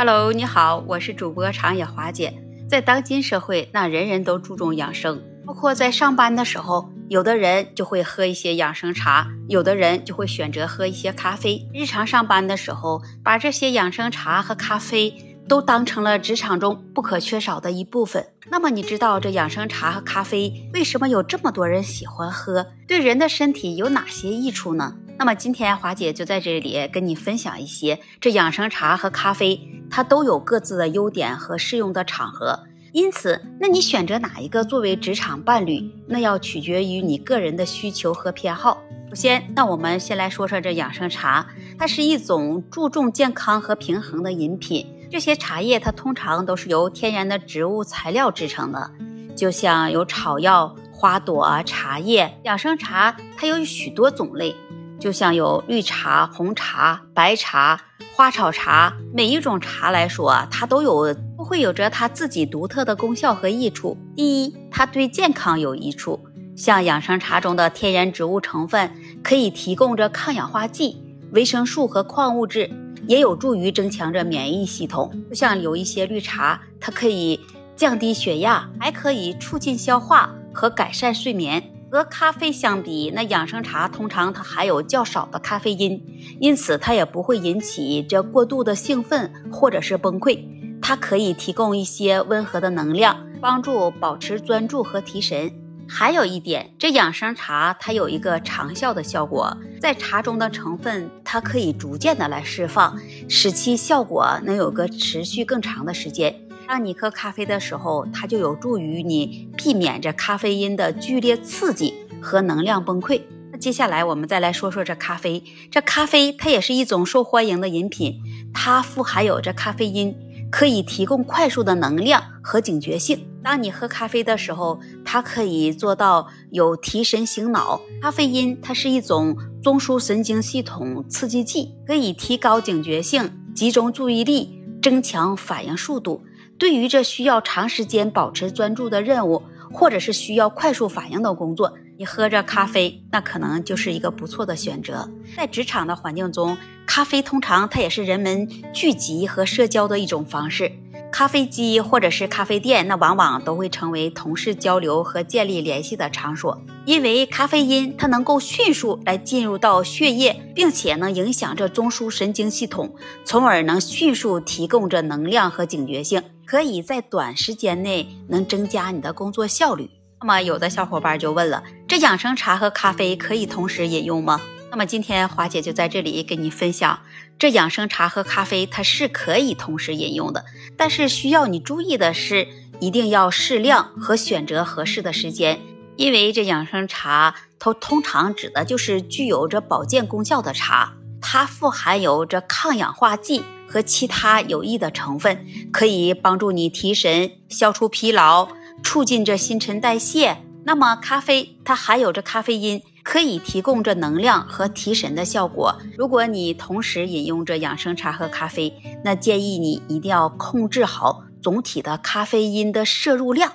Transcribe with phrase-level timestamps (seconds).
[0.00, 2.32] Hello，你好，我是主播长野华姐。
[2.70, 11.68] 在当今社会，那人人都注重养生，包括在上班的时候，有的人就会喝一些养生茶，有的人就会选择喝一些咖啡。
[11.74, 15.12] 日常上班的时候，把这些养生茶和咖啡
[15.48, 18.24] 都当成了职场中不可缺少的一部分。
[18.48, 22.64] 那么，你知道这养生茶和咖啡为什么有这么多人喜欢喝？
[22.86, 24.94] 对人的身体有哪些益处呢？
[25.18, 29.60] 那么今天华姐就在这里跟你分享一些这养生茶和咖啡，
[29.90, 32.60] 它都有各自的优点和适用的场合。
[32.92, 38.78] 因此，那你选择哪一个作为职场伴侣，那要取决于你个人的需求和偏好。
[39.10, 41.46] 首先，那我们先来说说这养生茶，
[41.78, 44.86] 它是一种注重健康和平衡的饮品。
[45.10, 48.90] 这些茶叶它通常都是由天然的植物材料制成的，
[49.36, 52.38] 就像有草药、花朵、茶叶。
[52.44, 54.54] 养生茶它有许多种类。
[54.98, 57.80] 就像有绿茶、红茶、白茶、
[58.14, 63.96] 花草茶，每一种茶来说，它都有都会有着它自己独特的功效和益处。
[64.16, 66.18] 第一，它对健康有益处，
[66.56, 71.00] 像养生茶中的天然植物成分可以提供着抗氧化剂、
[71.32, 72.68] 维生素和矿物质，
[73.06, 75.12] 也有助于增强着免疫系统。
[75.28, 77.38] 就像有一些绿茶，它可以
[77.76, 81.62] 降低血压，还可以促进消化和改善睡眠。
[81.90, 86.02] 和咖啡相比，那养生茶通常它含有较少的咖啡因，
[86.38, 90.38] 因此它也不会引起这过度的兴奋或者是崩溃。
[90.82, 95.50] 它可以提供一些温和的能量，帮助保持专注和提神。
[95.88, 102.94] 还有一点，这养生茶它有一个长效的效果，在茶中的成分它可以逐渐的来释放，
[103.28, 106.38] 使其效果能有个持续更长的时间。
[106.68, 113.22] 当你喝咖啡的时候，它就有助于你避免这咖啡因的剧烈刺激和能量崩溃。
[113.50, 115.42] 那接下来我们再来说说这咖啡。
[115.70, 118.20] 这咖啡它也是一种受欢迎的饮品，
[118.52, 120.14] 它富含有这咖啡因，
[120.50, 123.26] 可以提供快速的能量和警觉性。
[123.42, 127.80] 当你喝咖啡的时候，它可以做到有提神醒脑。
[128.02, 136.22] 咖啡因它是一种中枢神经系统刺激剂，可以提高警觉性、集中注意力、增强反应速度。
[136.58, 139.42] 对于这需要长时间保持专注的任务，
[139.72, 145.08] 或者是需要快速反应的工作，你喝着咖啡，那可能就是一个不错的选择。
[145.36, 150.72] 在职场的环境中，咖啡通常它也是人们聚集和社交的一种方式。
[151.10, 169.90] 咖啡机或者是咖啡店，那往往都会成为同事交流和建立联系的场所，因为咖啡因它能够迅速来进入到血液，并且能影响着中枢神经系统，从而能迅速提供着能量和警觉性，可以在短时间内能增加你的工作效率。
[170.20, 174.40] 那么有的小伙伴就问了，这养生茶和咖啡可以同时饮用吗？
[174.70, 177.00] 那么今天华姐就在这里跟你分享，
[177.38, 180.44] 这养生茶和咖啡它是可以同时饮用的，
[180.76, 182.48] 但是需要你注意的是，
[182.80, 185.60] 一定要适量和选择合适的时间，
[185.96, 198.48] 因为这养生茶它通常指的就是具有着保健功效的茶，它富含有着抗氧化剂和其他有益的成分，可以帮助你提神、消除疲劳、
[198.82, 200.38] 促进着新陈代谢。
[200.64, 202.82] 那么咖啡它含有着咖啡因。
[203.08, 205.80] 可以提供着能量和提神的效果。
[205.96, 213.50] 如果你同时饮用着养生茶和咖啡，那建议你一定要控制好总体的咖啡因的摄入量，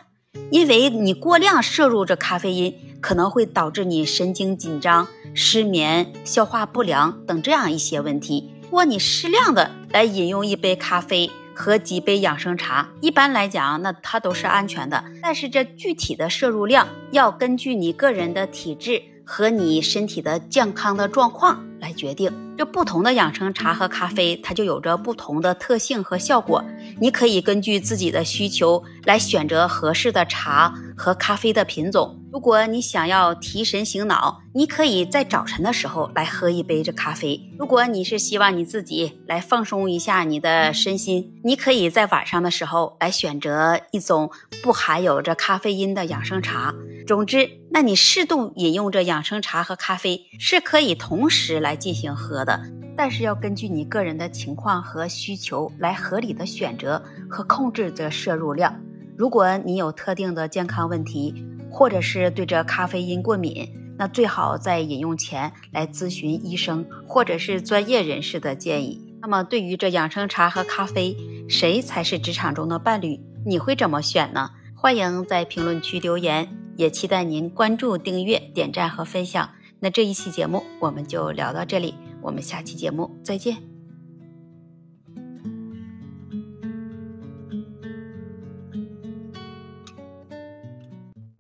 [0.50, 8.52] 因为你过量摄入着咖啡因，可能会导致你神经紧张、失眠、消化不良等这样一些问题。
[8.63, 15.03] 如果你适量的来饮用一杯咖啡和几杯养生茶，一般来讲，那它都是安全的。
[15.22, 19.03] 但是这具体的摄入量要根据你个人的体质。
[19.26, 26.64] 和你身体的健康的状况来决定，这不同的养生茶和咖啡，它就有着不同的特性和效果。
[27.00, 32.23] 你可以根据自己的需求来选择合适的茶和咖啡的品种。
[32.34, 44.31] 如果你想要提神醒脑，你可以在早晨的时候来喝一杯这咖啡；如果你是希望你自己来放松一下你的身心，你可以在晚上的时候来选择一种
[44.63, 46.74] 不含有这咖啡因的养生茶。
[47.06, 52.60] 总之，那你适度饮用这养生茶和咖啡是可以同时来进行喝的，
[52.98, 57.00] 但是要根据你个人的情况和需求来合理的选择
[57.30, 58.75] 和控制这摄入量。
[59.16, 63.68] 如果你有特定的健康问题，或者是对这咖啡因过敏，
[63.98, 69.02] 那最好在饮用前来咨询医生或者是专业人士的建议。
[69.22, 71.18] 那么，对于这养生茶和咖啡，
[71.50, 73.20] 谁才是职场中的伴侣？
[73.46, 74.52] 你会怎么选呢？
[74.75, 76.48] 欢迎在评论区留言，
[76.78, 79.50] 也期待您关注、订阅、点赞和分享。
[79.80, 83.73] 那这一期节目我们就聊到这里，我们下期节目再见。